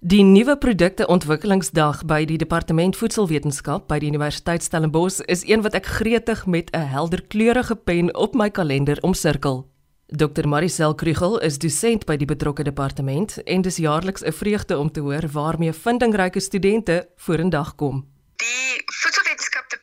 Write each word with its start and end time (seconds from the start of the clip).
Die 0.00 0.22
nuwe 0.22 0.58
produkte 0.60 1.06
ontwikkelingsdag 1.08 2.02
by 2.04 2.26
die 2.28 2.36
Departement 2.36 2.98
Voedselwetenskap 3.00 3.86
by 3.88 3.96
die 3.96 4.10
Universiteit 4.12 4.60
Stellenbosch 4.60 5.22
is 5.24 5.40
een 5.48 5.62
wat 5.64 5.74
ek 5.74 5.88
gretig 5.88 6.44
met 6.46 6.68
'n 6.76 6.92
helder 6.92 7.22
kleurige 7.24 7.74
pen 7.74 8.12
op 8.14 8.34
my 8.34 8.50
kalender 8.50 8.98
omsirkel. 9.00 9.64
Dr 10.06 10.46
Maricel 10.46 10.94
Krugel 10.94 11.38
is 11.38 11.58
dosent 11.58 12.04
by 12.04 12.16
die 12.16 12.26
betrokke 12.26 12.62
departement 12.62 13.42
en 13.46 13.62
dis 13.62 13.76
jaarliks 13.76 14.22
'n 14.22 14.32
vreugde 14.32 14.78
om 14.78 14.92
te 14.92 15.00
hoor 15.00 15.28
waarmee 15.32 15.72
vindingryke 15.72 16.40
studente 16.40 17.08
vorendag 17.16 17.74
kom. 17.74 18.04
Die 18.36 18.84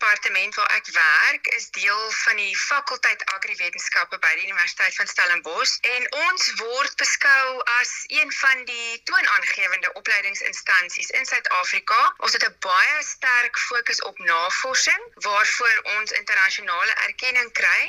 departement 0.03 0.55
waar 0.55 0.71
ek 0.75 0.87
werk 0.91 1.47
is 1.47 1.69
deel 1.71 2.11
van 2.11 2.35
die 2.35 2.57
fakulteit 2.57 3.21
agriwetenskappe 3.35 4.17
by 4.19 4.31
die 4.35 4.47
Universiteit 4.49 4.95
van 4.95 5.07
Stellenbosch 5.07 5.77
en 5.95 6.07
ons 6.27 6.47
word 6.59 6.95
beskou 6.99 7.45
as 7.79 7.91
een 8.17 8.31
van 8.39 8.65
die 8.67 8.89
toonaangewende 9.07 9.93
opleidingsinstansies 10.01 11.13
in 11.19 11.25
Suid-Afrika. 11.25 12.01
Ons 12.17 12.35
het 12.35 12.43
'n 12.49 12.55
baie 12.67 12.97
sterk 13.13 13.59
fokus 13.69 14.01
op 14.01 14.19
navorsing 14.19 15.01
waarvoor 15.29 15.77
ons 15.95 16.11
internasionale 16.11 16.93
erkenning 17.07 17.51
kry. 17.51 17.83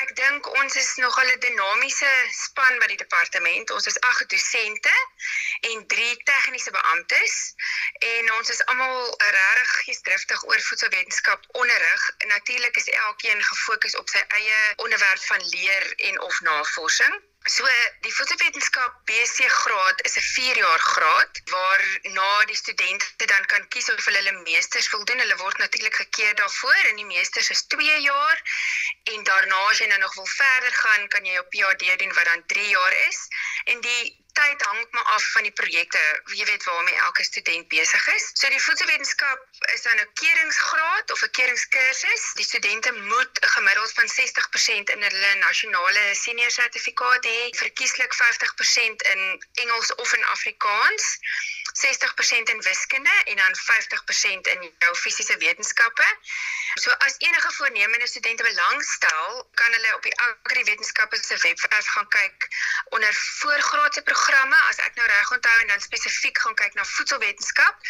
Ek 0.00 0.12
dink 0.16 0.46
ons 0.58 0.76
is 0.80 0.90
nogal 0.96 1.30
'n 1.30 1.40
dinamiese 1.44 2.10
span 2.32 2.78
by 2.82 2.86
die 2.92 3.00
departement. 3.02 3.72
Ons 3.76 3.88
is 3.90 3.98
8 4.10 4.28
dosente 4.32 4.94
en 5.70 5.82
3 5.94 6.14
tegniese 6.30 6.72
beamptes 6.76 7.34
en 8.12 8.32
ons 8.38 8.52
is 8.54 8.64
almal 8.72 8.96
regtig 9.18 9.74
geesdriftig 9.84 10.44
oor 10.48 10.62
voedselwetenskap 10.68 11.44
onderrig. 11.64 12.06
Natuurlik 12.32 12.76
is 12.76 12.88
elkeen 12.88 13.44
gefokus 13.50 13.96
op 13.96 14.08
sy 14.08 14.24
eie 14.40 14.60
onderwerp 14.86 15.24
van 15.32 15.48
leer 15.56 15.92
en 16.10 16.20
of 16.30 16.40
navorsing. 16.48 17.20
So 17.48 17.64
die 18.04 18.12
voedselwetenskap 18.12 18.96
BC 19.08 19.46
graad 19.48 20.02
is 20.04 20.16
'n 20.16 20.20
4 20.20 20.56
jaar 20.56 20.78
graad 20.78 21.40
waarna 21.52 22.44
die 22.44 22.56
studente 22.56 23.26
dan 23.26 23.46
kan 23.46 23.68
kies 23.68 23.88
of 23.90 24.04
hulle 24.04 24.18
hulle 24.18 24.42
meesters 24.42 24.90
wil 24.90 25.04
doen. 25.04 25.18
Hulle 25.18 25.36
word 25.36 25.56
natuurlik 25.58 25.94
gekeer 25.94 26.34
daarvoor 26.34 26.82
en 26.90 26.96
die 26.96 27.04
meesters 27.04 27.50
is 27.50 27.62
2 27.62 28.00
jaar 28.00 28.42
en 29.04 29.24
daarna 29.24 29.60
as 29.70 29.78
jy 29.78 29.86
nou 29.86 29.98
nog 29.98 30.14
wil 30.14 30.26
verder 30.26 30.72
gaan, 30.72 31.08
kan 31.08 31.24
jy 31.24 31.32
jou 31.32 31.46
PhD 31.48 31.98
doen 31.98 32.14
wat 32.14 32.24
dan 32.24 32.46
3 32.46 32.68
jaar 32.68 32.94
is. 33.08 33.28
En 33.64 33.80
die 33.80 34.02
tyd 34.32 34.62
hang 34.62 34.86
maar 34.90 35.08
af 35.16 35.24
van 35.32 35.42
die 35.42 35.52
projekte, 35.52 36.00
jy 36.34 36.44
weet 36.44 36.64
waarmee 36.64 36.94
elke 36.94 37.24
student 37.24 37.68
besig 37.68 38.06
is. 38.14 38.30
So 38.34 38.48
die 38.48 38.62
voedselwetenskap 38.62 39.46
is 39.74 39.82
dan 39.82 40.00
'n 40.00 40.12
keuringsgraad 40.22 41.12
of 41.12 41.22
'n 41.22 41.30
keuringskursus. 41.30 42.22
Die 42.40 42.44
studente 42.44 42.92
moet 42.92 43.34
'n 43.40 43.48
gemiddeld 43.56 43.92
van 43.92 44.08
60% 44.08 44.90
in 44.90 45.02
hulle 45.02 45.34
nasionale 45.34 46.04
senior 46.14 46.50
sertifikaat 46.50 47.24
hê, 47.24 47.40
verkieslik 47.64 48.14
50% 48.14 49.02
in 49.02 49.44
Engels 49.54 49.94
of 49.94 50.12
in 50.12 50.24
Afrikaans. 50.24 51.18
60% 51.72 52.48
in 52.48 52.62
wiskunde 52.62 53.14
en 53.24 53.36
dan 53.36 53.54
50% 53.56 54.46
in 54.46 54.74
jou 54.78 54.94
fisiese 54.96 55.36
wetenskappe. 55.36 56.08
So 56.74 56.90
as 56.90 57.14
enige 57.18 57.52
voornemende 57.52 58.06
studente 58.06 58.42
belangstel, 58.42 59.48
kan 59.54 59.72
hulle 59.72 59.94
op 59.94 60.02
die 60.02 60.20
Agri 60.20 60.64
Wetenskappe 60.64 61.16
se 61.22 61.36
webwerf 61.36 61.86
gaan 61.86 62.08
kyk 62.08 62.48
onder 62.88 63.14
voorgraadse 63.14 64.02
programme 64.02 64.19
as 64.70 64.78
ek 64.86 64.94
nou 64.98 65.06
reg 65.06 65.30
onthou 65.34 65.56
en 65.62 65.70
dan 65.72 65.80
spesifiek 65.82 66.38
gaan 66.38 66.54
kyk 66.54 66.74
na 66.78 66.84
voedselwetenskap 66.84 67.88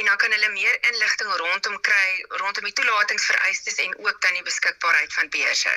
en 0.00 0.04
dan 0.08 0.16
kan 0.22 0.32
hulle 0.36 0.50
meer 0.54 0.76
inligting 0.90 1.32
rondom 1.42 1.76
kry 1.88 2.08
rondom 2.42 2.68
die 2.68 2.76
toelatingsvereistes 2.78 3.80
en 3.84 3.96
ook 4.06 4.20
dan 4.24 4.38
die 4.38 4.46
beskikbaarheid 4.46 5.12
van 5.18 5.28
beurse. 5.34 5.72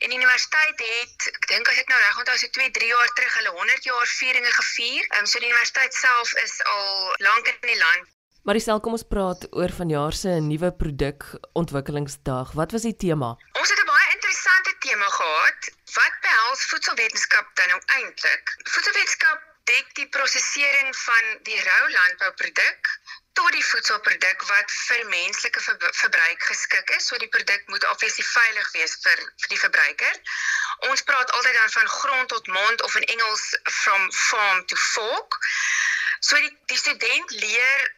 En 0.00 0.08
die 0.08 0.20
universiteit 0.20 0.84
het, 0.86 1.28
ek 1.34 1.50
dink 1.52 1.68
as 1.68 1.82
ek 1.82 1.92
nou 1.92 1.98
reg 2.04 2.22
onthou, 2.22 2.38
so 2.40 2.54
2, 2.60 2.70
3 2.78 2.92
jaar 2.94 3.12
terug 3.18 3.36
hulle 3.40 3.52
100 3.58 3.90
jaar 3.90 4.14
vieringe 4.14 4.54
gevier. 4.60 5.04
Ehm 5.10 5.20
um, 5.20 5.28
so 5.32 5.42
die 5.42 5.50
universiteit 5.52 5.94
self 5.94 6.32
is 6.44 6.56
al 6.76 6.88
lank 7.28 7.52
in 7.52 7.60
die 7.68 7.78
land. 7.82 8.16
Marisel, 8.48 8.80
kom 8.80 8.96
ons 8.96 9.04
praat 9.04 9.44
oor 9.52 9.72
vanjaar 9.76 10.16
se 10.16 10.38
nuwe 10.40 10.70
produk 10.72 11.26
ontwikkelingsdag. 11.60 12.54
Wat 12.56 12.72
was 12.72 12.88
die 12.88 12.96
tema? 12.96 13.34
Ons 13.60 13.68
het 13.68 13.82
'n 13.84 13.90
baie 13.92 14.08
interessante 14.16 14.72
tema 14.86 15.08
gehad. 15.18 15.70
Wat 15.98 16.14
behels 16.24 16.64
voedselwetenskap 16.72 17.46
dan 17.54 17.68
nou 17.68 17.80
eintlik? 17.98 18.44
Voedselwetenskap 18.64 19.49
dek 19.70 19.94
die 19.98 20.08
prosesering 20.14 20.94
van 21.04 21.34
die 21.48 21.58
rou 21.62 21.82
landbouproduk 21.96 22.94
tot 23.38 23.52
die 23.54 23.64
voedselproduk 23.64 24.42
wat 24.48 24.72
vir 24.76 25.04
menslike 25.12 25.60
ver 25.66 25.76
verbruik 26.02 26.46
geskik 26.48 26.90
is. 26.96 27.06
So 27.06 27.18
die 27.22 27.30
produk 27.36 27.68
moet 27.72 27.86
obviously 27.92 28.24
veilig 28.30 28.72
wees 28.76 28.96
vir 29.04 29.22
vir 29.22 29.52
die 29.54 29.60
verbruiker. 29.64 30.18
Ons 30.90 31.04
praat 31.10 31.30
altyd 31.38 31.60
dan 31.60 31.72
van 31.76 31.92
grond 31.94 32.28
tot 32.34 32.52
mond 32.56 32.82
of 32.88 32.96
in 33.00 33.08
Engels 33.14 33.46
from 33.82 34.10
farm 34.12 34.66
to 34.66 34.76
fork. 34.76 35.38
So 36.20 36.36
die 36.36 36.52
die 36.72 36.82
student 36.84 37.36
leer 37.44 37.88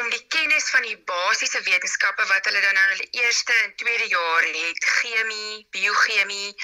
om 0.00 0.10
die 0.10 0.26
kennis 0.28 0.70
van 0.70 0.82
die 0.82 0.98
basiese 1.08 1.60
wetenskappe 1.62 2.26
wat 2.28 2.44
hulle 2.44 2.60
dan 2.60 2.76
in 2.76 2.92
hulle 2.92 3.08
eerste 3.22 3.52
en 3.64 3.74
tweede 3.76 4.08
jaar 4.12 4.42
het, 4.42 4.84
chemie, 4.84 5.66
biochemie, 5.70 6.54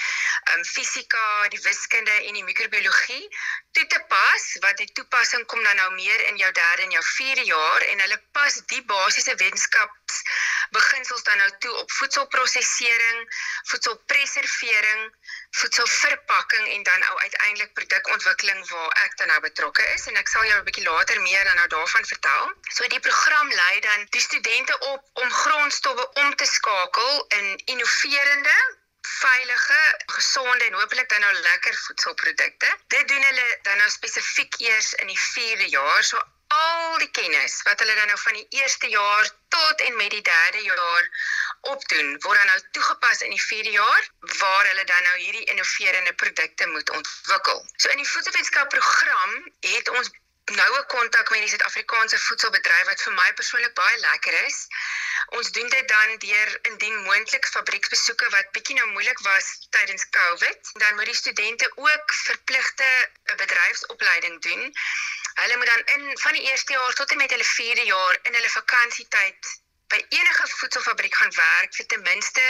um, 0.53 0.65
fisika, 0.65 1.47
die 1.53 1.61
wiskunde 1.61 2.11
en 2.11 2.33
die 2.33 2.43
microbiologie 2.43 3.23
toe 3.75 3.85
te 3.91 4.01
pas 4.07 4.43
wat 4.63 4.77
die 4.79 4.91
toepassing 4.97 5.45
kom 5.51 5.63
dan 5.63 5.75
nou 5.81 5.89
meer 5.95 6.21
in 6.29 6.37
jou 6.39 6.51
derde 6.51 6.85
en 6.85 6.93
jou 6.95 7.03
vierde 7.15 7.43
jaar 7.49 7.87
en 7.91 8.03
hulle 8.05 8.19
pas 8.37 8.59
die 8.71 8.83
basiese 8.91 9.35
wetenskaps 9.41 10.21
beginsels 10.77 11.23
dan 11.23 11.37
nou 11.37 11.49
toe 11.59 11.73
op 11.81 11.91
voedselprosesering, 11.91 13.19
voedselpreservering, 13.71 15.03
voedselverpakking 15.59 16.67
en 16.75 16.83
dan 16.83 17.05
ou 17.09 17.19
uiteindelik 17.19 17.73
produkontwikkeling 17.73 18.63
waar 18.69 18.95
ek 19.03 19.17
dan 19.17 19.27
nou 19.33 19.39
betrokke 19.45 19.85
is 19.93 20.07
en 20.11 20.19
ek 20.23 20.31
sal 20.31 20.47
jou 20.47 20.59
'n 20.59 20.67
bietjie 20.69 20.87
later 20.87 21.21
meer 21.21 21.43
dan 21.43 21.55
nou 21.55 21.67
daarvan 21.67 22.05
vertel. 22.05 22.53
So 22.77 22.87
die 22.87 23.03
program 23.15 23.49
lei 23.49 23.79
dan 23.79 24.05
die 24.09 24.21
studente 24.21 24.79
op 24.79 25.03
om 25.13 25.31
grondstowwe 25.31 26.09
om 26.13 26.35
te 26.35 26.45
skakel 26.45 27.25
in 27.27 27.61
innoverende 27.65 28.55
veilige, 29.01 29.81
gesonde 30.05 30.63
en 30.63 30.73
hopelik 30.73 31.09
dan 31.09 31.19
nou 31.19 31.33
lekker 31.33 31.75
voedselprodukte. 31.75 32.77
Dit 32.87 33.07
doen 33.07 33.23
hulle 33.23 33.59
dan 33.61 33.77
nou 33.77 33.89
spesifiek 33.89 34.55
eers 34.59 34.93
in 34.93 35.07
die 35.07 35.19
4de 35.19 35.69
jaar. 35.77 36.03
So 36.03 36.19
al 36.47 36.97
die 36.97 37.11
kennis 37.11 37.61
wat 37.67 37.79
hulle 37.79 37.95
dan 37.95 38.07
nou 38.11 38.19
van 38.19 38.33
die 38.33 38.47
eerste 38.49 38.89
jaar 38.89 39.31
tot 39.55 39.81
en 39.87 39.95
met 39.95 40.11
die 40.11 40.21
derde 40.21 40.61
jaar 40.61 41.09
opdoen, 41.61 42.11
word 42.27 42.37
dan 42.37 42.51
nou 42.51 42.59
toegepas 42.71 43.21
in 43.21 43.33
die 43.37 43.45
vierde 43.47 43.71
jaar 43.77 44.09
waar 44.41 44.67
hulle 44.67 44.83
dan 44.83 45.03
nou 45.03 45.17
hierdie 45.19 45.47
innoverende 45.55 46.13
produkte 46.13 46.67
moet 46.67 46.89
ontwikkel. 46.89 47.65
So 47.77 47.89
in 47.89 48.03
die 48.03 48.09
voedselwetenskap 48.09 48.69
program 48.69 49.33
het 49.59 49.89
ons 49.89 50.11
noue 50.53 50.85
kontak 50.85 51.29
met 51.29 51.39
die 51.39 51.49
Suid-Afrikaanse 51.49 52.19
voedselbedryf 52.19 52.85
wat 52.89 53.01
vir 53.01 53.13
my 53.13 53.33
persoonlik 53.39 53.73
baie 53.73 53.97
lekker 53.97 54.35
is. 54.45 54.67
Ons 55.37 55.51
doen 55.51 55.69
dit 55.69 55.87
dan 55.87 56.17
deur 56.25 56.51
indien 56.69 57.01
moontlik 57.07 57.47
fabrieksbesoeke 57.53 58.29
wat 58.35 58.51
bietjie 58.57 58.77
nou 58.77 58.87
moeilik 58.91 59.19
was 59.25 59.49
tydens 59.77 60.05
COVID, 60.19 60.71
dan 60.83 60.95
moet 60.95 61.09
die 61.11 61.19
studente 61.21 61.71
ook 61.75 62.13
verpligte 62.21 62.89
'n 63.33 63.35
bedryfsopleiding 63.41 64.41
doen. 64.41 64.73
Hulle 65.41 65.57
moet 65.57 65.73
dan 65.73 65.83
in 65.95 66.17
van 66.17 66.33
die 66.33 66.47
eerste 66.51 66.73
jaar 66.73 66.93
tot 66.93 67.11
en 67.11 67.17
met 67.17 67.31
hulle 67.31 67.51
4de 67.53 67.85
jaar 67.85 68.19
in 68.21 68.33
hulle 68.33 68.49
vakansietyd 68.49 69.55
by 69.95 70.17
enige 70.17 70.47
voedselfabriek 70.47 71.15
gaan 71.15 71.33
werk 71.35 71.75
vir 71.77 71.85
ten 71.91 72.01
minste 72.01 72.45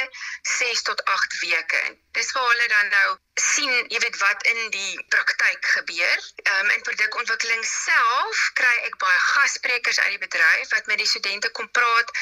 6 0.57 0.81
tot 0.81 1.03
8 1.05 1.39
weke. 1.39 1.81
Dis 2.17 2.31
waar 2.31 2.47
hulle 2.49 2.67
dan 2.71 2.87
nou 2.93 3.09
sien, 3.41 3.73
jy 3.93 3.99
weet 3.99 4.17
wat 4.21 4.45
in 4.51 4.61
die 4.73 4.93
praktyk 5.13 5.67
gebeur. 5.75 6.23
Ehm 6.43 6.63
um, 6.63 6.71
in 6.75 6.85
produkontwikkeling 6.87 7.65
self 7.69 8.41
kry 8.59 8.73
ek 8.87 8.97
baie 9.03 9.19
gassprekers 9.25 9.99
uit 9.99 10.15
die 10.15 10.23
bedryf 10.23 10.73
wat 10.73 10.89
met 10.91 11.01
die 11.03 11.09
studente 11.11 11.51
kom 11.59 11.69
praat 11.79 12.13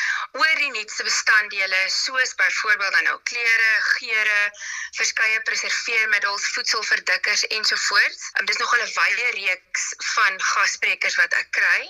oor 0.42 0.56
die 0.64 0.72
nuutste 0.76 1.08
bestanddele 1.08 1.82
soos 1.96 2.36
byvoorbeeld 2.42 2.98
dan 2.98 3.08
nou 3.12 3.18
kleure, 3.32 3.72
geure, 3.94 4.42
verskeie 5.00 5.40
preserveermiddels, 5.48 6.50
voedselverdikkers 6.58 7.48
ensovoorts. 7.60 8.30
Um, 8.40 8.50
dis 8.52 8.60
nog 8.64 8.76
'n 8.76 8.92
wye 9.00 9.32
reeks 9.40 9.88
van 10.16 10.42
gassprekers 10.52 11.20
wat 11.22 11.40
ek 11.44 11.52
kry. 11.62 11.82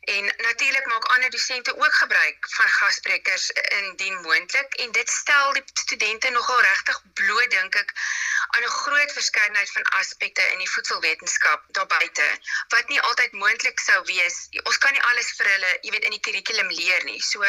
En 0.00 0.24
natuurlik 0.24 0.86
maak 0.86 1.04
ander 1.04 1.30
dosente 1.30 1.76
ook 1.76 1.94
gebruik 1.94 2.46
van 2.50 2.68
gassprekers 2.68 3.50
indien 3.50 4.20
moontlik 4.20 4.74
en 4.74 4.92
dit 4.92 5.10
stel 5.10 5.52
die 5.52 5.62
studente 5.72 6.30
nogal 6.30 6.60
regtig 6.60 7.02
bloot 7.14 7.50
dink 7.50 7.74
ek 7.74 7.92
aan 8.56 8.62
'n 8.62 8.76
groot 8.82 9.12
verskeidenheid 9.12 9.70
van 9.70 9.82
aspekte 9.82 10.42
in 10.52 10.58
die 10.58 10.70
voedselwetenskap 10.70 11.64
daar 11.68 11.86
buite 11.86 12.28
wat 12.68 12.88
nie 12.88 13.00
altyd 13.00 13.32
moontlik 13.32 13.80
sou 13.80 14.04
wees. 14.04 14.48
Ons 14.62 14.78
kan 14.78 14.92
nie 14.92 15.02
alles 15.02 15.32
vir 15.36 15.46
hulle, 15.46 15.78
jy 15.82 15.90
weet, 15.90 16.04
in 16.04 16.16
die 16.16 16.20
kurrikulum 16.20 16.70
leer 16.70 17.04
nie. 17.04 17.20
So 17.22 17.44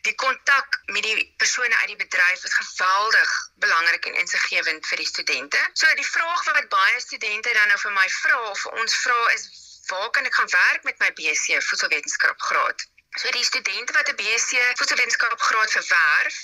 die 0.00 0.14
kontak 0.14 0.80
met 0.84 1.02
die 1.02 1.34
persone 1.36 1.76
uit 1.76 1.92
die 1.92 2.02
bedryf 2.04 2.44
is 2.44 2.54
geweldig 2.54 3.50
belangrik 3.54 4.06
en 4.06 4.14
insiggewend 4.14 4.86
vir 4.86 4.96
die 4.96 5.06
studente. 5.06 5.60
So 5.72 5.94
die 5.94 6.10
vraag 6.14 6.44
wat 6.44 6.68
baie 6.68 7.00
studente 7.00 7.52
dan 7.52 7.68
nou 7.68 7.78
vir 7.78 7.92
my 7.92 8.08
vra 8.08 8.40
of 8.50 8.66
ons 8.66 8.96
vra 9.04 9.20
is 9.32 9.71
waar 9.92 10.10
kan 10.10 10.24
ek 10.30 10.34
gaan 10.34 10.52
werk 10.56 10.82
met 10.88 10.98
my 11.04 11.10
BSc 11.18 11.60
voedselwetenskap 11.68 12.48
graad? 12.48 12.88
So 13.20 13.30
die 13.36 13.44
studente 13.44 13.92
wat 13.92 14.08
'n 14.08 14.16
BSc 14.20 14.52
voedselwetenskap 14.80 15.40
graad 15.48 15.70
verwerf, 15.78 16.36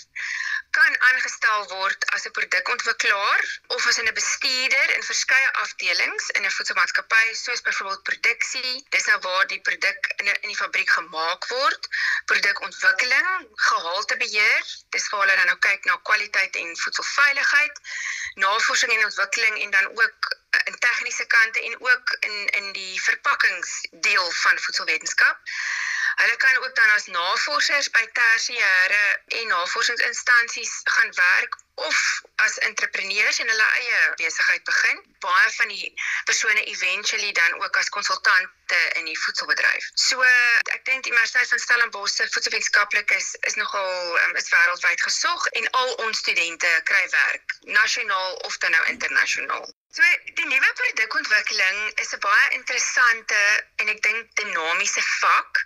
kan 0.76 0.98
aangestel 1.08 1.62
word 1.68 2.06
as 2.14 2.26
'n 2.26 2.34
produkontwikkelaar 2.38 3.44
of 3.76 3.86
as 3.86 3.98
'n 4.00 4.12
bestuurder 4.20 4.88
in 4.96 5.02
verskeie 5.10 5.52
afdelings 5.62 6.28
in 6.36 6.44
'n 6.44 6.56
voedselmaatskappy 6.56 7.26
soos 7.44 7.64
byvoorbeeld 7.68 8.02
produksie, 8.10 8.74
dis 8.94 9.06
nou 9.10 9.18
waar 9.26 9.46
die 9.52 9.60
produk 9.68 10.00
in 10.16 10.28
'n 10.28 10.38
in 10.44 10.52
die 10.52 10.60
fabriek 10.62 10.90
gemaak 10.98 11.48
word, 11.54 11.88
produkontwikkeling, 12.24 13.30
gehaltebeheer, 13.68 14.64
dis 14.96 15.08
waar 15.08 15.20
hulle 15.20 15.36
dan 15.36 15.50
nou 15.52 15.58
kyk 15.68 15.84
na 15.84 15.96
kwaliteit 16.10 16.56
en 16.56 16.76
voedselveiligheid, 16.84 17.80
navorsing 18.34 18.92
en 18.92 19.04
ontwikkeling 19.04 19.62
en 19.62 19.70
dan 19.70 19.86
ook 19.88 20.36
eh, 20.50 20.60
in 20.64 20.78
kante 21.38 21.62
en 21.62 21.76
ook 21.80 22.16
in 22.20 22.46
in 22.60 22.72
die 22.72 23.02
verpakkingsdeel 23.02 24.30
van 24.30 24.58
voedselwetenskap. 24.58 25.38
Hulle 26.18 26.36
kan 26.36 26.56
ook 26.56 26.74
dan 26.74 26.90
as 26.90 27.06
navorsers 27.06 27.90
by 27.90 28.04
tersiêre 28.12 29.02
en 29.26 29.46
navorsingsinstansies 29.46 30.80
gaan 30.84 31.12
werk 31.14 31.56
of 31.74 32.22
as 32.34 32.58
entrepreneurs 32.58 33.38
in 33.38 33.48
hulle 33.48 33.68
eie 33.82 34.00
besigheid 34.16 34.64
begin. 34.64 34.98
Baie 35.18 35.50
van 35.50 35.68
die 35.68 35.92
persone 36.24 36.64
eventually 36.64 37.32
dan 37.32 37.62
ook 37.62 37.76
as 37.76 37.88
konsultante 37.88 38.80
in 38.92 39.04
die 39.04 39.18
voedselbedryf. 39.20 39.90
So 39.94 40.22
ek 40.74 40.84
dink 40.90 41.06
die 41.06 41.14
Universiteit 41.14 41.48
van 41.54 41.64
Stellenbosch 41.66 42.14
se 42.14 42.28
voedselwetenskaplik 42.34 43.14
is 43.20 43.34
is 43.40 43.54
nogal 43.62 44.18
um, 44.24 44.34
is 44.42 44.50
wêreldwyd 44.54 45.02
gesog 45.10 45.46
en 45.46 45.70
al 45.70 45.94
ons 46.06 46.18
studente 46.18 46.80
kry 46.90 47.04
werk, 47.14 47.58
nasionaal 47.80 48.34
of 48.50 48.58
dan 48.58 48.74
nou 48.74 48.86
internasionaal. 48.94 49.77
So 49.90 50.02
die 50.36 50.44
nuwe 50.44 50.72
produkontwikkeling 50.78 51.78
is 52.02 52.12
'n 52.16 52.20
baie 52.24 52.48
interessante 52.56 53.38
en 53.80 53.88
ek 53.94 54.02
dink 54.06 54.34
dinamiese 54.40 55.04
vak. 55.20 55.62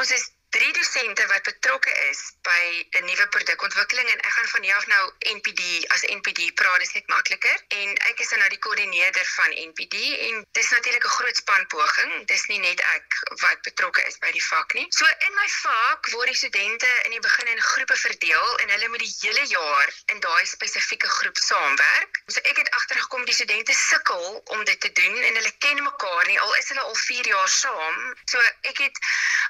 Ons 0.00 0.12
is 0.18 0.26
drie 0.50 0.72
dosente 0.72 1.26
wat 1.26 1.42
betrokke 1.42 1.92
is 2.10 2.20
by 2.42 2.86
'n 2.98 3.04
nuwe 3.04 3.26
produkontwikkeling 3.28 4.08
en 4.10 4.20
ek 4.20 4.32
gaan 4.32 4.48
van 4.48 4.70
af 4.76 4.86
nou 4.86 5.04
NPD 5.36 5.62
as 5.94 6.02
NPD 6.02 6.54
praat 6.54 6.78
dis 6.78 6.92
net 6.92 7.06
makliker. 7.06 7.56
En 7.68 7.88
ek 8.10 8.20
is 8.20 8.28
dan 8.28 8.38
nou 8.38 8.48
die 8.48 8.58
koördineerder 8.58 9.26
van 9.26 9.50
NPD 9.70 9.96
en 10.28 10.46
dis 10.52 10.70
natuurlik 10.70 11.04
'n 11.04 11.16
groot 11.18 11.36
span 11.36 11.66
poging. 11.66 12.26
Dis 12.26 12.46
nie 12.46 12.58
net 12.58 12.80
ek 12.80 13.18
wat 13.42 13.62
betrokke 13.62 14.06
is 14.06 14.18
by 14.18 14.30
die 14.32 14.44
vak 14.44 14.72
nie. 14.72 14.86
So 14.88 15.04
in 15.06 15.34
my 15.34 15.48
vak 15.48 16.10
word 16.10 16.26
die 16.26 16.40
studente 16.42 16.90
in 17.04 17.10
die 17.10 17.20
begin 17.20 17.46
in 17.46 17.60
groepe 17.60 17.96
verdeel 17.96 18.58
en 18.58 18.68
hulle 18.70 18.88
moet 18.88 19.04
die 19.06 19.16
hele 19.20 19.44
jaar 19.46 19.88
in 20.06 20.20
daai 20.20 20.46
spesifieke 20.46 21.08
groep 21.08 21.36
saamwerk. 21.36 22.22
So 22.26 22.40
ek 22.40 22.56
het 22.56 22.70
agtergekom 22.70 23.24
die 23.24 23.34
studente 23.34 23.72
sukkel 23.72 24.42
om 24.44 24.64
dit 24.64 24.80
te 24.80 24.92
doen 24.92 25.16
en 25.22 25.34
hulle 25.34 25.52
ken 25.58 25.82
mekaar 25.82 26.26
nie 26.26 26.40
al 26.40 26.54
is 26.54 26.68
hulle 26.68 26.80
al 26.80 26.94
4 26.94 27.26
jaar 27.26 27.48
saam. 27.48 28.14
So 28.24 28.40
ek 28.62 28.78
het 28.78 28.98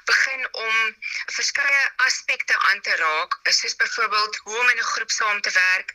begin 0.05 0.47
om 0.87 0.95
verskeie 1.39 1.83
aspekte 2.07 2.59
aan 2.71 2.81
te 2.81 2.95
raak, 2.95 3.39
soos 3.59 3.75
byvoorbeeld 3.75 4.35
hoe 4.43 4.59
om 4.59 4.69
in 4.69 4.77
'n 4.77 4.91
groep 4.93 5.11
saam 5.11 5.41
te 5.41 5.51
werk, 5.51 5.93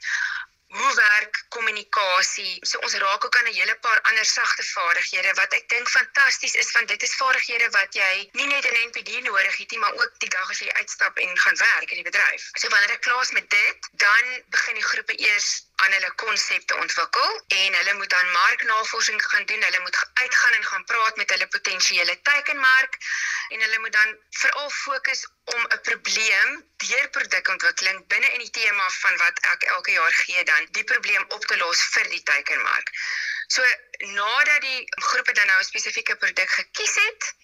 hoe 0.73 0.95
werk 0.95 1.45
kommunikasie. 1.49 2.57
So 2.61 2.79
ons 2.79 2.95
raak 2.95 3.25
ook 3.25 3.37
aan 3.37 3.49
'n 3.49 3.59
hele 3.61 3.77
paar 3.87 4.01
ander 4.01 4.25
sagte 4.25 4.65
vaardighede 4.65 5.33
wat 5.41 5.53
ek 5.53 5.69
dink 5.69 5.89
fantasties 5.89 6.55
is 6.55 6.73
want 6.73 6.89
dit 6.89 7.03
is 7.03 7.15
vaardighede 7.15 7.69
wat 7.71 7.95
jy 7.95 8.15
nie 8.33 8.47
net 8.47 8.65
in 8.65 8.89
NPD 8.89 9.21
nodig 9.23 9.57
het 9.57 9.71
nie, 9.71 9.79
maar 9.79 9.93
ook 9.93 10.15
die 10.19 10.29
dag 10.29 10.51
as 10.51 10.59
jy 10.59 10.71
uitstap 10.73 11.19
en 11.19 11.39
gaan 11.39 11.57
werk 11.57 11.91
in 11.91 12.01
die 12.03 12.11
bedryf. 12.11 12.49
So 12.53 12.69
wanneer 12.69 12.97
ek 12.97 13.01
klaar 13.01 13.23
is 13.23 13.31
met 13.31 13.51
dit, 13.51 13.79
dan 13.93 14.25
begin 14.49 14.75
die 14.75 14.91
groepe 14.93 15.19
eers 15.19 15.51
aan 15.85 15.95
hulle 15.97 16.11
konsepte 16.25 16.77
ontwikkel 16.85 17.31
en 17.61 17.77
hulle 17.79 17.95
moet 18.01 18.11
dan 18.11 18.31
marknavorsing 18.31 19.23
gaan 19.23 19.47
doen. 19.51 19.63
Hulle 19.63 19.81
moet 19.87 19.99
uitgaan 20.13 20.53
en 20.59 20.65
gaan 20.65 20.85
praat 20.85 21.17
met 21.17 21.31
hulle 21.31 21.49
potensiële 21.57 22.21
teikenmark 22.23 22.99
en 23.49 23.61
hulle 23.61 23.79
moet 23.79 23.93
dan 23.93 24.17
veral 24.43 24.71
fokus 24.71 25.27
om 25.55 25.63
'n 25.63 25.81
probleem 25.89 26.51
deur 26.77 27.09
produkontwikkeling 27.17 28.07
binne 28.07 28.33
in 28.33 28.45
die 28.47 28.55
tema 28.61 28.91
van 28.91 29.17
wat 29.25 29.45
ek 29.55 29.63
elke 29.63 29.93
jaar 29.99 30.15
gee 30.25 30.45
dan 30.45 30.69
die 30.71 30.85
probleem 30.85 31.25
op 31.29 31.45
te 31.45 31.57
los 31.57 31.83
vir 31.95 32.09
die 32.15 32.23
teikenmark. 32.23 32.91
So 33.53 33.63
nadat 33.99 34.61
die 34.65 34.83
groepe 34.89 35.33
dan 35.33 35.47
nou 35.47 35.59
'n 35.61 35.65
spesifieke 35.65 36.17
produk 36.17 36.51
gekies 36.51 36.95
het 36.95 37.35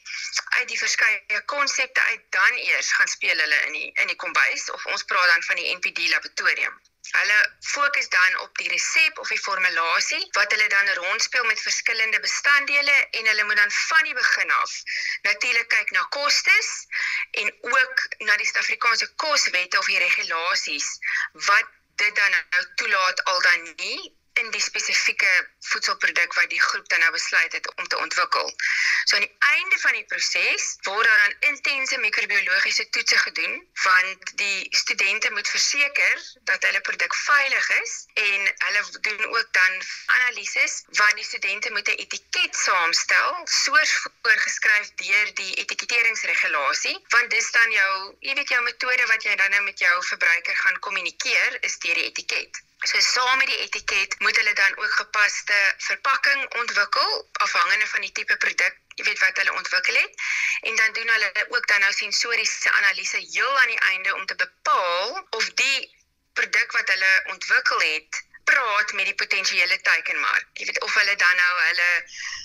uit 0.59 0.69
die 0.69 0.79
verskeie 0.79 1.43
konsepte 1.45 2.01
uit 2.01 2.23
dan 2.37 2.55
eers 2.69 2.93
gaan 2.93 3.09
speel 3.09 3.39
hulle 3.45 3.59
in 3.67 3.73
die 3.73 3.91
in 4.03 4.07
die 4.13 4.17
kombuis 4.23 4.71
of 4.71 4.87
ons 4.93 5.05
praat 5.11 5.29
dan 5.33 5.43
van 5.49 5.61
die 5.61 5.75
NPD 5.75 6.09
laboratorium. 6.15 6.81
Hulle 7.11 7.39
fokus 7.61 8.09
dan 8.09 8.39
op 8.39 8.57
die 8.63 8.69
resep 8.69 9.19
of 9.19 9.29
die 9.29 9.41
formulasie 9.49 10.25
wat 10.41 10.57
hulle 10.57 10.69
dan 10.69 10.89
rondspeel 11.03 11.45
met 11.45 11.61
verskillende 11.69 12.21
bestanddele 12.21 12.97
en 13.11 13.27
hulle 13.33 13.45
moet 13.45 13.63
dan 13.63 13.71
van 13.71 14.05
die 14.11 14.19
begin 14.23 14.51
af 14.51 14.83
natuurlik 15.23 15.69
kyk 15.69 15.91
na 15.91 16.03
kostes 16.03 16.71
en 17.31 17.57
ook 17.61 18.07
na 18.19 18.37
die 18.37 18.47
Suid-Afrikaanse 18.47 19.15
koswette 19.15 19.79
of 19.79 19.93
die 19.93 20.05
regulasies 20.09 20.89
wat 21.33 21.75
dit 22.05 22.15
dan 22.17 22.31
nou 22.37 22.65
toelaat 22.75 23.25
al 23.25 23.41
dan 23.51 23.75
nie 23.75 24.17
in 24.43 24.51
die 24.55 24.63
spesifieke 24.63 25.31
voedselproduk 25.71 26.35
wat 26.35 26.51
die 26.51 26.61
groep 26.63 26.89
dan 26.89 27.01
nou 27.05 27.11
besluit 27.13 27.53
het 27.53 27.67
om 27.75 27.89
te 27.89 27.99
ontwikkel. 27.99 28.53
So 29.05 29.17
aan 29.17 29.27
die 29.27 29.37
einde 29.39 29.79
van 29.85 29.97
die 29.99 30.05
proses 30.05 30.67
word 30.89 31.09
daar 31.09 31.23
dan 31.25 31.51
intense 31.51 31.99
microbiologiese 31.99 32.89
toetse 32.97 33.19
gedoen 33.19 33.57
want 33.85 34.37
die 34.43 34.67
studente 34.71 35.31
moet 35.33 35.49
verseker 35.49 36.23
dat 36.51 36.63
hulle 36.69 36.81
produk 36.81 37.15
veilig 37.15 37.71
is 37.81 37.95
en 38.15 38.53
hulle 38.67 38.83
doen 39.09 39.25
ook 39.27 39.53
dan 39.61 39.83
analises 40.19 40.83
waar 41.01 41.15
die 41.15 41.25
studente 41.25 41.71
moet 41.71 41.89
'n 41.89 42.01
etiket 42.05 42.57
saamstel 42.57 43.41
soos 43.45 43.93
voorgeskryf 44.23 44.95
deur 45.05 45.35
die 45.35 45.55
etiketeringsregulasie 45.65 46.97
want 47.09 47.31
dis 47.31 47.51
dan 47.51 47.71
jou 47.81 47.93
jy 48.21 48.35
weet 48.35 48.55
jou 48.55 48.63
metode 48.63 49.07
wat 49.07 49.23
jy 49.23 49.37
dan 49.37 49.51
nou 49.51 49.63
met 49.63 49.79
jou 49.79 49.97
verbruiker 50.13 50.57
gaan 50.57 50.79
kommunikeer 50.79 51.59
is 51.61 51.79
deur 51.79 51.95
die 51.95 52.09
etiket. 52.13 52.67
So 52.87 53.01
saam 53.01 53.39
met 53.39 53.47
die 53.47 53.59
etiket 53.59 54.15
moet 54.19 54.37
hulle 54.37 54.53
dan 54.55 54.77
ook 54.79 54.91
gepaste 54.91 55.75
verpakking 55.79 56.55
ontwikkel 56.55 57.29
afhangende 57.33 57.87
van 57.87 58.01
die 58.01 58.13
tipe 58.13 58.37
produk, 58.37 58.77
jy 58.95 59.05
weet 59.05 59.19
wat 59.19 59.37
hulle 59.37 59.53
ontwikkel 59.53 59.95
het. 59.95 60.23
En 60.61 60.77
dan 60.77 60.93
doen 60.93 61.09
hulle 61.09 61.47
ook 61.49 61.67
dan 61.67 61.81
nou 61.81 61.93
sensoriese 61.93 62.71
analise 62.71 63.17
heel 63.17 63.59
aan 63.61 63.75
die 63.75 63.81
einde 63.81 64.15
om 64.15 64.27
te 64.27 64.35
bepaal 64.35 65.27
of 65.31 65.51
die 65.51 65.97
produk 66.33 66.73
wat 66.73 66.89
hulle 66.89 67.13
ontwikkel 67.35 67.81
het 67.81 68.23
praat 68.49 68.93
met 68.93 69.09
die 69.11 69.15
potensiële 69.15 69.81
teikenmark. 69.91 70.47
Jy 70.61 70.67
weet 70.69 70.81
of 70.87 70.95
hulle 71.01 71.17
dan 71.21 71.37
nou 71.43 71.55
hulle 71.69 71.91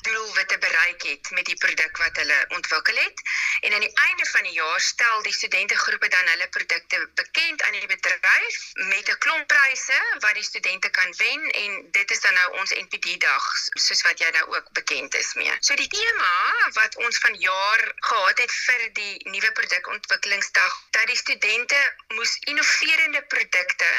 doelwitte 0.07 0.57
bereik 0.57 1.03
het 1.07 1.29
met 1.37 1.45
die 1.47 1.57
produk 1.63 1.97
wat 2.01 2.17
hulle 2.19 2.39
ontwikkel 2.57 2.97
het. 2.99 3.21
En 3.61 3.73
aan 3.73 3.85
die 3.85 3.93
einde 4.07 4.25
van 4.31 4.43
die 4.43 4.55
jaar 4.57 4.81
stel 4.81 5.21
die 5.27 5.33
studentegroepe 5.33 6.07
dan 6.15 6.31
hulle 6.33 6.47
produkte 6.55 6.99
bekend 7.19 7.63
aan 7.63 7.77
die 7.77 7.87
bedryf 7.93 8.57
met 8.93 9.09
'n 9.13 9.17
klomp 9.25 9.47
pryse 9.53 9.99
wat 10.25 10.33
die 10.39 10.43
studente 10.43 10.89
kan 10.89 11.13
wen 11.17 11.41
en 11.63 11.91
dit 11.91 12.11
is 12.11 12.21
dan 12.25 12.33
nou 12.33 12.49
ons 12.59 12.75
NPD 12.85 13.17
dag 13.27 13.43
soos 13.85 14.01
wat 14.07 14.19
jy 14.19 14.29
nou 14.39 14.45
ook 14.55 14.67
bekend 14.79 15.15
is 15.15 15.33
mee. 15.33 15.55
So 15.59 15.75
die 15.75 15.87
tema 15.87 16.33
wat 16.79 16.95
ons 17.05 17.17
vanjaar 17.17 17.91
gehad 17.95 18.37
het 18.37 18.51
vir 18.51 18.89
die 18.93 19.15
nuwe 19.29 19.51
produkontwikkelingsdag 19.51 20.73
dat 20.89 21.07
die 21.07 21.17
studente 21.17 21.79
moes 22.07 22.37
innoverende 22.39 23.23
produkte 23.23 23.91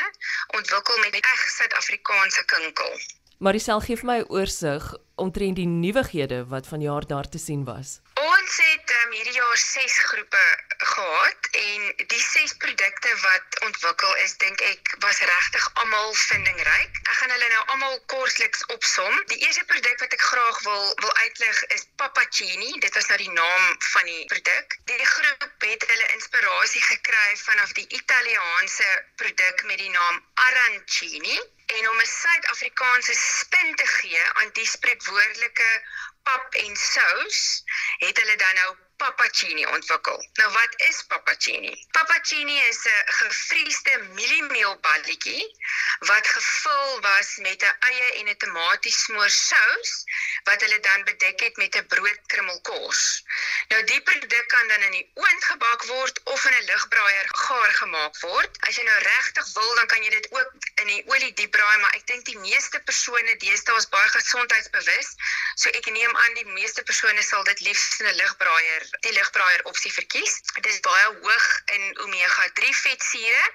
ontwikkel 0.46 0.98
met 0.98 1.14
reg 1.14 1.48
Suid-Afrika 1.56 1.93
Afrikaanse 1.94 2.42
kinkel. 2.50 2.94
Marisel 3.38 3.80
gee 3.80 3.96
vir 3.96 4.06
my 4.08 4.18
'n 4.22 4.30
oorsig 4.34 4.84
omtrent 5.14 5.56
die 5.56 5.66
nuwighede 5.66 6.44
wat 6.50 6.66
vanjaar 6.66 7.06
daar 7.06 7.28
te 7.28 7.38
sien 7.38 7.64
was. 7.64 8.00
Ons 8.24 8.56
het 8.56 8.92
um, 8.96 9.10
hierdie 9.12 9.34
jaar 9.36 9.56
6 9.60 9.94
groepe 10.08 10.42
gehad 10.90 11.48
en 11.60 11.82
die 12.12 12.20
6 12.26 12.54
produkte 12.62 13.10
wat 13.20 13.58
ontwikkel 13.66 14.14
is, 14.22 14.32
dink 14.40 14.62
ek 14.64 14.94
was 15.02 15.18
regtig 15.30 15.66
almal 15.82 16.14
vindingryk. 16.20 17.00
Ek 17.02 17.18
gaan 17.18 17.34
hulle 17.34 17.50
nou 17.52 17.64
almal 17.74 17.98
kortliks 18.12 18.64
opsom. 18.76 19.18
Die 19.32 19.40
eerste 19.44 19.66
produk 19.72 20.00
wat 20.04 20.16
ek 20.16 20.24
graag 20.30 20.62
wil 20.68 20.86
wil 21.02 21.12
uitlig 21.24 21.60
is 21.76 21.84
Papacini. 22.00 22.72
Dit 22.86 22.96
is 23.02 23.10
nou 23.12 23.18
die 23.26 23.34
naam 23.34 23.68
van 23.90 24.08
die 24.08 24.24
produk. 24.32 24.78
Die 24.88 25.10
groep 25.12 25.68
het 25.68 25.84
hulle 25.92 26.08
inspirasie 26.16 26.84
gekry 26.86 27.36
vanaf 27.42 27.76
die 27.76 27.88
Italiaanse 28.00 28.88
produk 29.20 29.66
met 29.68 29.84
die 29.84 29.92
naam 29.98 30.24
Arancini 30.48 31.36
en 31.66 31.88
om 31.90 32.00
'n 32.00 32.12
Suid-Afrikaanse 32.14 33.14
spin 33.20 33.76
te 33.76 33.86
gee 33.86 34.24
aan 34.40 34.50
die 34.56 34.66
spreekwoordelike 34.68 35.70
pap 36.24 36.58
en 36.64 36.76
sous, 36.76 37.40
het 38.04 38.20
hulle 38.22 38.36
dan 38.40 38.60
nou 38.60 38.70
papacini 39.04 39.66
ontwikkel. 39.66 40.18
Nou 40.40 40.50
wat 40.52 40.72
is 40.88 41.02
papacini? 41.08 41.72
Papacini 41.90 42.56
is 42.68 42.80
'n 42.86 43.12
gefriesde 43.20 43.94
mieliemeelballetjie 44.18 45.44
wat 45.98 46.26
gevul 46.26 47.00
was 47.00 47.28
met 47.46 47.62
'n 47.62 47.76
eie 47.90 48.08
en 48.18 48.28
'n 48.28 48.36
tomatiesmoor 48.36 49.30
sous 49.30 49.90
wat 50.44 50.60
hulle 50.60 50.80
dan 50.80 51.04
bedek 51.04 51.40
het 51.40 51.56
met 51.56 51.76
'n 51.76 51.86
broodkrummelkos. 51.86 53.00
Nou 53.68 53.84
die 53.84 54.02
produk 54.02 54.46
kan 54.48 54.68
dan 54.68 54.82
in 54.88 54.90
die 54.90 55.10
oond 55.14 55.44
gebak 55.44 55.82
word 55.84 56.20
of 56.24 56.44
in 56.44 56.56
'n 56.56 56.64
ligbraaier 56.64 57.28
gaar 57.28 57.72
gemaak 57.72 58.20
word. 58.20 58.50
As 58.60 58.76
jy 58.76 58.84
nou 58.84 58.98
regtig 58.98 59.52
wil, 59.52 59.74
dan 59.74 59.86
kan 59.86 60.02
jy 60.02 60.10
dit 60.10 60.32
ook 60.32 60.50
in 60.74 60.86
die 60.86 61.02
olie 61.06 61.32
diep 61.32 61.50
braai, 61.50 61.78
maar 61.78 61.94
ek 61.94 62.06
dink 62.06 62.24
die 62.24 62.38
meeste 62.38 62.80
persone 62.80 63.36
deesdae 63.36 63.76
is 63.76 63.88
baie 63.88 64.08
gesondheidsbewus. 64.08 65.08
So 65.54 65.68
ek 65.68 65.86
neem 65.90 66.16
aan 66.16 66.34
die 66.34 66.46
meeste 66.46 66.82
persone 66.82 67.22
sal 67.22 67.44
dit 67.44 67.60
liefs 67.60 68.00
in 68.00 68.06
'n 68.06 68.14
ligbraaier 68.22 68.93
die 69.00 69.12
ligbraaier 69.12 69.64
opsie 69.64 69.92
verkies. 69.92 70.40
Dit 70.54 70.66
is 70.66 70.80
baie 70.80 71.06
hoog 71.06 71.46
in 71.76 71.98
omega 72.06 72.48
3 72.60 72.76
vetsure 72.76 73.50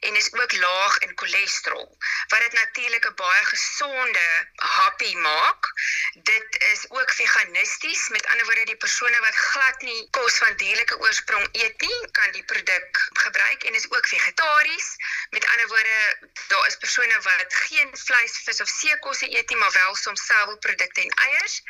en 0.00 0.16
is 0.16 0.32
ook 0.32 0.52
laag 0.52 0.98
in 0.98 1.12
cholesterol 1.14 1.88
wat 2.28 2.40
dit 2.40 2.52
natuurlik 2.52 3.04
'n 3.06 3.14
baie 3.14 3.44
gesonde 3.44 4.26
happie 4.54 5.16
maak. 5.16 5.67
Dit 6.12 6.62
is 6.72 6.90
ook 6.90 7.10
veganisties, 7.12 8.08
met 8.08 8.26
ander 8.26 8.44
woorde 8.44 8.64
die 8.64 8.76
persone 8.76 9.20
wat 9.20 9.34
glad 9.34 9.80
nie 9.80 10.08
kos 10.10 10.38
van 10.38 10.56
dierlike 10.56 10.98
oorsprong 10.98 11.48
eet 11.52 11.80
nie, 11.80 12.10
kan 12.10 12.30
die 12.32 12.44
produk 12.44 13.08
gebruik 13.12 13.62
en 13.62 13.74
is 13.74 13.90
ook 13.90 14.06
vegetaries. 14.06 14.96
Met 15.30 15.46
ander 15.46 15.68
woorde, 15.68 16.30
daar 16.48 16.66
is 16.66 16.76
persone 16.76 17.20
wat 17.22 17.54
geen 17.54 17.90
vleis, 17.96 18.38
vis 18.44 18.60
of 18.60 18.68
seekosse 18.68 19.36
eet 19.36 19.48
nie, 19.48 19.58
maar 19.58 19.72
wel 19.72 19.94
soms 19.94 20.26
selwelprodukte 20.26 21.00
en 21.00 21.10
eiers. 21.10 21.62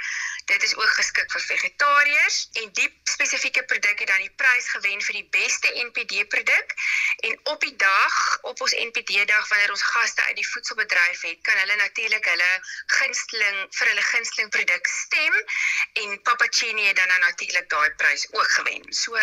Dit 0.45 0.63
is 0.63 0.77
ook 0.77 0.91
geskik 0.91 1.31
vir 1.31 1.41
vegetariërs 1.41 2.49
en 2.53 2.73
die 2.73 3.01
spesifieke 3.05 3.65
produk 3.65 3.99
het 3.99 4.09
dan 4.09 4.23
die 4.23 4.35
prys 4.37 4.69
gewen 4.69 5.03
vir 5.03 5.19
die 5.19 5.29
beste 5.31 5.73
NPD 5.85 6.29
produk 6.29 6.73
en 7.17 7.41
op 7.43 7.61
die 7.61 7.77
dag 7.77 8.39
op 8.43 8.61
ons 8.61 8.73
NPD 8.73 9.27
dag 9.27 9.49
wanneer 9.49 9.71
ons 9.71 9.83
gaste 9.83 10.23
uit 10.23 10.37
die 10.37 10.49
voedselbedryf 10.49 11.21
het, 11.21 11.41
kan 11.43 11.59
hulle 11.59 11.77
natuurlik 11.77 12.25
hulle 12.25 12.51
gunsteling 12.87 13.67
vir 13.77 13.93
hulle 13.93 14.03
gunsteling 14.03 14.28
produk 14.49 14.87
stem 14.87 15.35
en 15.93 16.23
Papachini 16.23 16.87
het 16.87 16.97
dan 16.97 17.21
natuurlik 17.21 17.69
daai 17.69 17.91
prys 17.91 18.27
ook 18.33 18.51
gewen. 18.51 18.93
So 18.93 19.19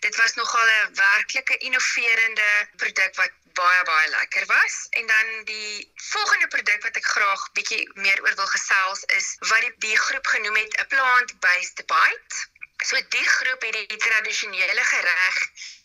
dit 0.00 0.16
was 0.16 0.34
nogal 0.34 0.66
'n 0.66 0.94
werklike 0.94 1.56
innoverende 1.56 2.68
produk 2.76 3.14
wat 3.14 3.30
baie 3.52 3.82
baie 3.84 4.08
lekker 4.08 4.46
was 4.46 4.86
en 4.90 5.06
dan 5.06 5.44
die 5.44 5.92
volgende 5.94 6.48
produk 6.48 6.82
wat 6.82 6.96
ek 6.96 7.06
graag 7.06 7.52
bietjie 7.52 7.90
meer 7.94 8.22
oor 8.22 8.34
wil 8.34 8.46
gesels 8.46 9.02
is 9.04 9.36
wat 9.38 9.60
die, 9.60 9.74
die 9.76 9.98
groep 9.98 10.26
genoem 10.26 10.56
het 10.56 10.80
'n 10.80 10.86
plant-based 10.86 11.86
bite. 11.86 12.36
So 12.84 12.96
die 13.08 13.28
groep 13.28 13.62
het 13.62 13.72
die 13.72 14.02
tradisionele 14.06 14.84
gereg 14.84 15.36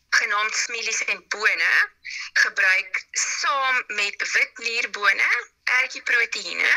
genaamd 0.10 0.56
smielies 0.56 1.04
en 1.12 1.28
bone 1.28 1.74
gebruik 2.34 3.06
saam 3.12 3.84
met 3.88 4.32
witnierbone, 4.32 5.30
ertjieproteïene 5.64 6.74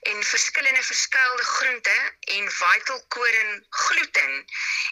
en 0.00 0.24
verskillende 0.24 0.82
verskeilde 0.82 1.44
groente 1.44 1.96
en 2.20 2.50
vital 2.52 3.04
koring 3.08 3.66
gluten 3.68 4.44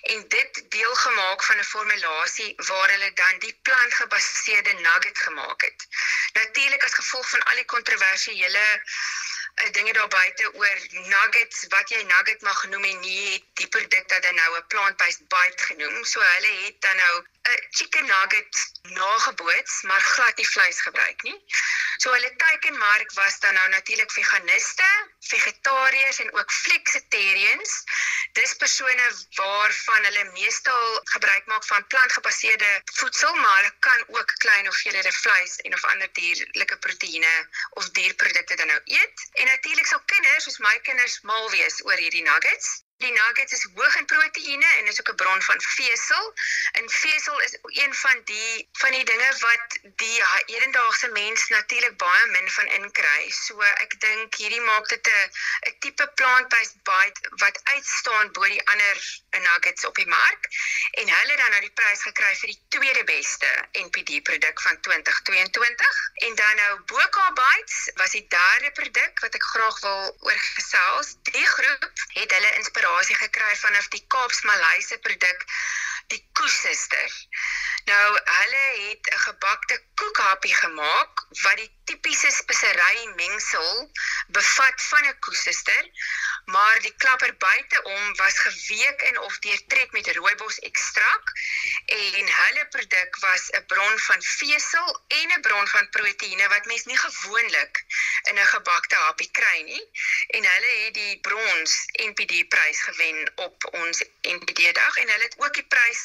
en 0.02 0.28
dit 0.28 0.64
deel 0.68 0.94
gemaak 0.94 1.44
van 1.44 1.58
'n 1.58 1.64
formulasie 1.64 2.54
waar 2.56 2.90
hulle 2.90 3.12
dan 3.12 3.38
die 3.38 3.58
plantgebaseerde 3.62 4.72
nugget 4.72 5.18
gemaak 5.18 5.60
het. 5.60 5.86
Natuurlik 6.32 6.84
as 6.84 6.94
gevolg 6.94 7.28
van 7.30 7.42
al 7.42 7.54
die 7.54 7.64
kontroversiële 7.64 8.64
uh, 9.64 9.70
dinge 9.72 9.92
daar 9.92 10.08
buite 10.08 10.54
oor 10.54 10.78
nuggets 10.90 11.64
wat 11.68 11.88
jy 11.88 12.02
nugget 12.02 12.40
mag 12.40 12.64
noem 12.68 12.84
en 12.84 13.00
nie 13.00 13.44
die 13.52 13.68
produk 13.68 14.08
dat 14.08 14.24
hy 14.24 14.32
nou 14.32 14.56
'n 14.56 14.66
plant-based 14.66 15.28
bite 15.28 15.64
genoem. 15.64 16.04
So 16.04 16.20
hulle 16.20 16.52
het 16.64 16.80
dan 16.80 16.96
nou 16.96 17.14
'n 17.22 17.66
chicken 17.70 18.06
nugget 18.06 18.72
nageboots, 18.82 19.82
maar 19.82 20.00
glad 20.00 20.36
nie 20.36 20.48
vleis 20.48 20.80
gebruik 20.80 21.22
nie. 21.22 21.44
So 22.02 22.12
hulle 22.14 22.28
teikenmark 22.36 23.12
was 23.12 23.38
dan 23.42 23.54
nou 23.54 23.68
natuurlik 23.68 24.12
veganiste, 24.14 24.86
vegetariërs 25.28 26.18
en 26.24 26.32
ook 26.32 26.52
flexitarians. 26.52 27.72
Dis 28.38 28.54
persone 28.54 29.08
waarvan 29.34 30.04
hulle 30.04 30.24
meestal 30.30 31.00
gebruik 31.14 31.46
maak 31.46 31.66
van 31.66 31.86
plantgebaseerde 31.86 32.70
voedsel, 32.84 33.34
maar 33.34 33.56
hulle 33.56 33.74
kan 33.78 34.04
ook 34.08 34.34
klein 34.38 34.66
hoeveelhede 34.66 35.12
vleis 35.12 35.56
en 35.56 35.74
of 35.74 35.84
ander 35.84 36.12
dierlike 36.12 36.78
proteïene 36.78 37.34
of 37.70 37.90
dierprodukte 37.90 38.54
dan 38.54 38.66
nou 38.66 38.80
eet. 38.84 39.28
En 39.32 39.46
natuurlik 39.46 39.86
sal 39.86 40.02
kinders, 40.04 40.44
soos 40.44 40.58
my 40.58 40.78
kinders, 40.82 41.20
mal 41.20 41.50
wees 41.50 41.82
oor 41.84 41.98
hierdie 41.98 42.22
nuggets. 42.22 42.88
Die 42.98 43.12
nuggets 43.12 43.52
is 43.52 43.66
hoog 43.74 43.96
in 43.96 44.06
proteïene 44.10 44.70
en 44.78 44.86
is 44.90 44.98
ook 45.00 45.10
'n 45.10 45.14
bron 45.14 45.42
van 45.42 45.60
vesel. 45.60 46.24
En 46.72 46.90
vesel 46.90 47.40
is 47.40 47.58
een 47.62 47.94
van 47.94 48.20
die 48.24 48.68
van 48.72 48.90
die 48.90 49.04
dinge 49.04 49.30
wat 49.38 49.78
die 49.82 50.22
hedendaagse 50.46 51.08
mens 51.08 51.48
natuurlik 51.48 51.96
baie 51.96 52.26
min 52.26 52.50
van 52.50 52.66
inkry. 52.66 53.30
So 53.30 53.60
ek 53.60 54.00
dink 54.00 54.34
hierdie 54.34 54.60
maak 54.60 54.88
dit 54.88 55.06
'n 55.06 55.30
'n 55.68 55.76
tipe 55.78 56.08
plant-based 56.14 56.82
bite 56.82 57.20
wat 57.30 57.60
uitstaan 57.62 58.32
bo 58.32 58.42
die 58.44 58.66
ander 58.68 58.96
nuggets 59.30 59.84
op 59.84 59.94
die 59.94 60.06
mark 60.06 60.42
en 60.90 61.08
hulle 61.08 61.36
dan 61.36 61.50
nou 61.50 61.60
die 61.60 61.76
prys 61.80 62.02
gekry 62.02 62.34
vir 62.40 62.48
die 62.48 62.62
tweede 62.68 63.04
beste 63.04 63.50
NPD 63.72 64.22
produk 64.22 64.60
van 64.60 64.80
2022. 64.80 66.10
En 66.14 66.34
dan 66.34 66.56
nou 66.56 66.80
Boka 66.80 67.32
Bites 67.32 67.90
was 67.94 68.10
die 68.10 68.26
derde 68.28 68.70
produk 68.70 69.20
wat 69.20 69.34
ek 69.34 69.42
graag 69.42 69.80
wil 69.80 70.16
oorgesels. 70.20 71.16
Die 71.22 71.46
groep 71.46 71.90
het 72.08 72.30
hulle 72.30 72.54
inspirasie 72.54 72.88
inspirasie 72.88 73.16
gekry 73.16 73.57
vanaf 73.57 73.88
die 73.88 74.04
Kaaps 74.09 74.42
Malayse 74.42 74.99
produk 74.99 75.45
die 76.09 76.21
koesister. 76.33 77.11
Nou 77.85 78.07
hulle 78.16 78.64
het 78.88 79.11
'n 79.12 79.18
gebakte 79.25 79.76
koekhappie 79.95 80.54
gemaak 80.54 81.26
wat 81.42 81.57
die 81.57 81.71
tipiese 81.85 82.30
spesery 82.30 83.12
mengsel 83.16 83.90
bevat 84.28 84.83
van 84.88 85.04
'n 85.04 85.18
koesister, 85.21 85.85
maar 86.54 86.80
die 86.80 86.94
klapper 86.96 87.36
buiteom 87.36 88.14
was 88.16 88.38
geweek 88.38 89.02
in 89.02 89.18
of 89.18 89.38
deurtrek 89.38 89.92
met 89.92 90.12
rooibos 90.16 90.58
ekstrak 90.58 91.32
en 91.86 92.30
hulle 92.40 92.66
produk 92.68 93.18
was 93.20 93.50
'n 93.50 93.66
bron 93.66 93.98
van 93.98 94.22
vesel 94.22 94.88
en 95.08 95.32
'n 95.36 95.40
bron 95.40 95.68
van 95.68 95.90
proteïene 95.96 96.48
wat 96.48 96.64
mens 96.64 96.84
nie 96.84 96.98
gewoonlik 96.98 97.84
in 98.22 98.38
'n 98.38 98.46
gebakte 98.54 98.94
happie 98.94 99.30
kry 99.30 99.60
nie. 99.60 99.84
En 100.26 100.44
hulle 100.52 100.72
het 100.84 100.94
die 100.94 101.20
brons 101.20 101.72
NPD 101.92 102.48
prys 102.48 102.80
gewen 102.82 103.32
op 103.34 103.68
ons 103.72 104.02
NPD 104.22 104.74
dag. 104.74 104.96
En 104.96 105.08
hulle 105.08 105.24
het 105.24 105.38
ook 105.38 105.54
die 105.54 105.66
prys 105.66 106.02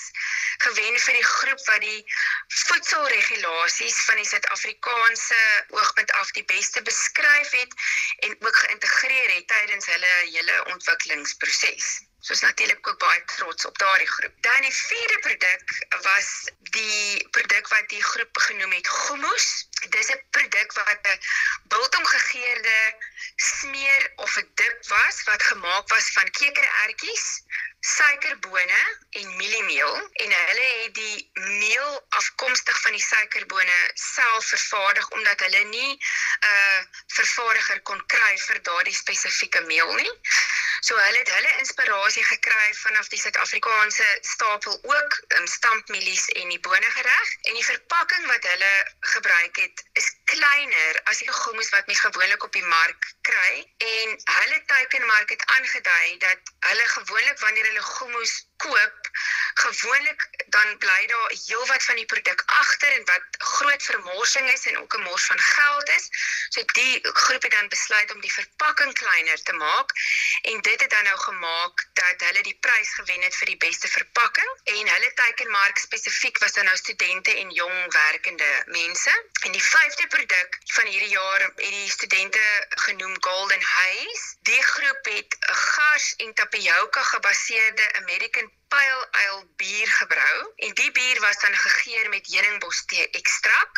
gewen 0.58 1.00
vir 1.00 1.14
die 1.14 1.26
groep 1.26 1.66
wat 1.66 1.82
die 1.82 2.14
voedselregulasies 2.48 3.98
van 4.06 4.16
die 4.16 4.28
Suid-Afrikaanse 4.28 5.42
oogpunt 5.70 6.12
af 6.12 6.32
die 6.32 6.46
beste 6.46 6.82
beskryf 6.82 7.52
het 7.52 7.74
en 8.20 8.36
ook 8.40 8.56
geïntegreer 8.56 9.34
het 9.36 9.48
tydens 9.48 9.86
hulle 9.86 10.32
hele 10.34 10.66
ontwikkelingsproses. 10.74 12.02
Soos 12.24 12.40
natuurlik 12.40 12.88
ook 12.88 13.00
baie 13.00 13.24
trots 13.36 13.66
op 13.66 13.78
daardie 13.78 14.08
groep. 14.08 14.36
Dan 14.42 14.62
die 14.62 14.74
vierde 14.74 15.18
produk 15.20 15.74
was 16.06 16.30
die 16.78 17.28
produk 17.36 17.68
wat 17.68 17.90
die 17.90 18.04
groep 18.04 18.38
genoem 18.48 18.72
het 18.72 18.88
Gomos. 18.88 19.48
Dis 19.96 20.12
'n 20.14 20.22
produk 20.30 20.74
wat 20.74 21.08
'n 21.14 21.20
biltonggegeurde 21.74 22.78
smeer 23.36 24.12
of 24.16 24.38
'n 24.38 24.52
dip 24.56 24.88
was 24.88 25.24
wat 25.24 25.44
gemaak 25.44 25.88
was 25.88 26.12
van 26.12 26.32
kekerertjies, 26.40 27.28
suikerbone 27.84 28.82
en 29.10 29.36
mieliemeel 29.36 29.96
en 30.24 30.32
hulle 30.32 30.68
het 30.84 30.94
die 30.96 31.30
meel 31.34 32.06
afkomstig 32.10 32.82
van 32.82 32.96
die 32.96 33.04
suikerbone 33.04 33.80
self 33.94 34.46
vervaardig 34.54 35.10
omdat 35.10 35.40
hulle 35.40 35.64
nie 35.64 35.92
'n 35.92 36.00
uh, 36.52 36.80
vervaardiger 37.18 37.82
kon 37.82 38.06
kry 38.06 38.38
vir 38.48 38.62
daardie 38.70 38.96
spesifieke 38.96 39.62
meel 39.62 39.94
nie. 39.94 40.12
So 40.84 40.96
hulle 41.00 41.18
het 41.18 41.30
hulle 41.32 41.52
inspirasie 41.60 42.24
gekry 42.28 42.74
vanaf 42.76 43.08
die 43.08 43.20
Suid-Afrikaanse 43.20 44.08
stapel 44.22 44.80
ook 44.84 45.20
um, 45.38 45.48
stampmielies 45.48 46.26
en 46.40 46.50
die 46.50 46.60
bone 46.60 46.90
gereg 46.96 47.30
en 47.42 47.54
die 47.60 47.66
verpakking 47.66 48.26
wat 48.32 48.48
hulle 48.52 48.74
gebruik 49.00 49.56
het 49.64 49.84
is 49.94 50.10
kleiner 50.32 51.02
as 51.04 51.22
die 51.24 51.32
gommies 51.32 51.70
wat 51.76 51.88
mens 51.88 52.00
gewoonlik 52.00 52.44
op 52.44 52.52
die 52.52 52.66
mark 52.66 53.12
kry 53.22 53.54
en 53.78 54.18
hulle 54.40 54.60
teikenmark 54.74 55.30
het 55.36 55.46
aangedui 55.58 56.18
dat 56.26 56.52
hulle 56.70 56.88
gewoonlik 56.96 57.40
wanneer 57.40 57.73
hulle 57.74 57.86
gommies 57.98 58.36
koop 58.64 59.10
gewoonlik 59.54 60.28
dan 60.48 60.78
bly 60.78 61.06
daar 61.08 61.34
heelwat 61.46 61.84
van 61.84 61.96
die 61.96 62.06
produk 62.06 62.44
agter 62.46 62.92
en 62.92 63.06
wat 63.06 63.24
groot 63.38 63.84
vermorsing 63.84 64.50
is 64.52 64.66
en 64.66 64.78
ook 64.78 64.94
'n 64.98 65.02
mors 65.02 65.26
van 65.26 65.40
geld 65.40 65.90
is. 65.90 66.08
So 66.50 66.64
die 66.66 67.00
groep 67.02 67.42
het 67.42 67.52
dan 67.52 67.68
besluit 67.68 68.14
om 68.14 68.22
die 68.22 68.34
verpakking 68.34 68.94
kleiner 68.94 69.44
te 69.44 69.54
maak 69.54 69.90
en 70.42 70.62
dit 70.62 70.82
het 70.82 70.90
dan 70.90 71.04
nou 71.04 71.18
gemaak 71.18 71.86
dat 71.94 72.28
hulle 72.28 72.44
die 72.44 72.58
prys 72.60 72.94
gewen 72.94 73.22
het 73.22 73.36
vir 73.36 73.48
die 73.48 73.58
beste 73.58 73.88
verpakking 73.88 74.52
en 74.64 74.88
hulle 74.88 75.14
teikenmark 75.14 75.78
spesifiek 75.78 76.38
was 76.38 76.54
dan 76.54 76.66
nou 76.66 76.78
studente 76.78 77.38
en 77.38 77.50
jong 77.52 77.94
werkende 77.94 78.64
mense. 78.66 79.14
En 79.42 79.52
die 79.52 79.64
vyfde 79.64 80.08
produk 80.08 80.58
van 80.66 80.86
hierdie 80.86 81.10
jaar 81.10 81.40
het 81.42 81.58
die 81.58 81.90
studente 81.90 82.68
genoem 82.70 83.20
Golden 83.54 83.70
Haze. 83.78 84.36
Die 84.42 84.64
groep 84.64 85.06
het 85.16 85.38
'n 85.40 85.54
gars 85.54 86.16
en 86.16 86.34
tapioca 86.34 87.02
gebaseerde 87.14 87.86
American 88.02 88.52
Pale 88.68 89.08
Ale 89.12 89.46
bier 89.56 89.88
gebrou 89.88 90.38
en 90.56 90.72
die 90.74 90.92
bier 90.92 91.20
was 91.20 91.38
dan 91.40 91.56
gegeur 91.66 92.10
met 92.10 92.28
heuningbos 92.34 92.86
tee 92.86 93.10
ekstrak 93.10 93.72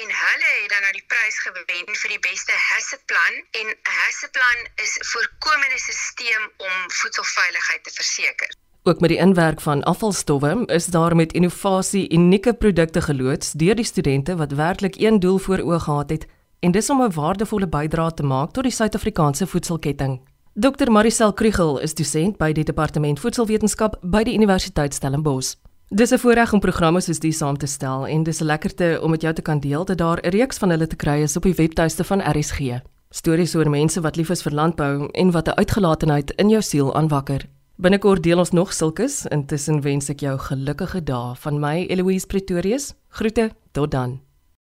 en 0.00 0.08
hulle 0.22 0.50
het 0.60 0.70
dan 0.70 0.80
nou 0.80 0.92
die 0.92 1.04
prys 1.06 1.38
gewen 1.38 1.96
vir 2.02 2.10
die 2.14 2.24
beste 2.30 2.52
Hasseplan 2.68 3.34
en 3.60 3.66
'n 3.68 3.76
Hasseplan 4.00 4.60
is 4.74 4.92
'n 4.98 5.04
voorkomende 5.12 5.78
stelsel 5.78 6.44
om 6.56 6.74
voedselveiligheid 7.00 7.84
te 7.84 7.90
verseker. 8.00 8.50
Ook 8.82 9.00
met 9.00 9.10
die 9.10 9.18
inwerk 9.18 9.60
van 9.60 9.82
afvalstowwe 9.82 10.62
is 10.66 10.86
daar 10.86 11.16
met 11.16 11.32
innovasie 11.32 12.12
unieke 12.12 12.54
produkte 12.54 13.00
geloods 13.00 13.52
deur 13.52 13.74
die 13.74 13.90
studente 13.92 14.36
wat 14.36 14.52
werklik 14.52 14.94
een 14.96 15.20
doel 15.20 15.38
voor 15.38 15.58
oë 15.58 15.78
gehad 15.78 16.10
het 16.10 16.26
en 16.62 16.70
dis 16.70 16.90
om 16.90 17.02
'n 17.02 17.12
waardevolle 17.12 17.66
bydrae 17.66 18.14
te 18.14 18.22
maak 18.22 18.52
tot 18.52 18.62
die 18.62 18.72
Suid-Afrikaanse 18.72 19.46
voedselketting. 19.46 20.20
Dr 20.54 20.90
Maricel 20.90 21.32
Krugel 21.32 21.78
is 21.78 21.94
dosent 21.94 22.36
by 22.36 22.52
die 22.52 22.64
Departement 22.64 23.20
Voedselwetenskap 23.20 23.96
by 24.02 24.22
die 24.22 24.34
Universiteit 24.34 24.94
Stellenbosch. 24.94 25.54
Dis 25.88 26.12
'n 26.12 26.18
voorreg 26.18 26.52
om 26.52 26.60
programme 26.60 27.00
soos 27.00 27.18
die 27.18 27.32
saam 27.32 27.56
te 27.56 27.66
stel 27.66 28.06
en 28.06 28.22
dis 28.22 28.40
'n 28.40 28.44
lekkerte 28.44 29.00
om 29.02 29.10
met 29.10 29.22
jou 29.22 29.34
te 29.34 29.42
kan 29.42 29.60
deel 29.60 29.84
dat 29.84 29.98
daar 29.98 30.20
'n 30.22 30.28
reeks 30.28 30.58
van 30.58 30.70
hulle 30.70 30.86
te 30.86 30.96
kry 30.96 31.22
is 31.22 31.36
op 31.36 31.42
die 31.42 31.54
webtuiste 31.54 32.04
van 32.04 32.20
RSG. 32.20 32.80
Stories 33.10 33.54
oor 33.54 33.70
mense 33.70 34.00
wat 34.00 34.16
lief 34.16 34.30
is 34.30 34.42
vir 34.42 34.52
landbou 34.52 35.08
en 35.12 35.30
wat 35.30 35.48
'n 35.48 35.58
uitgelatenheid 35.58 36.30
in 36.30 36.48
jou 36.48 36.62
siel 36.62 36.94
aanwakker. 36.94 37.48
Binnekort 37.76 38.22
deel 38.22 38.38
ons 38.38 38.50
nog 38.50 38.72
sulkes. 38.72 39.26
Intussen 39.26 39.80
wens 39.80 40.08
ek 40.08 40.20
jou 40.20 40.38
gelukkige 40.38 41.02
dae 41.02 41.34
van 41.34 41.60
my 41.60 41.86
Eloise 41.88 42.26
Pretorius. 42.26 42.94
Groete, 43.08 43.50
tot 43.72 43.90
dan. 43.90 44.20